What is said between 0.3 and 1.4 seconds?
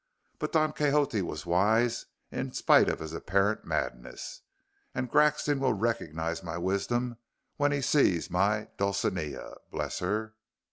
But Don Quixote